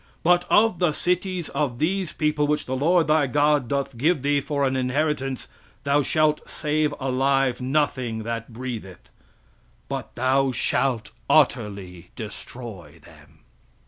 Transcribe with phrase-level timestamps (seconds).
[0.23, 4.41] "But of the cities of these people, which the Lord thy God doth give thee
[4.41, 5.47] for an inheritance,
[5.83, 9.11] thou shaft save alive nothing that breatheth.
[9.87, 13.41] "But thou shalt utterly destroy them."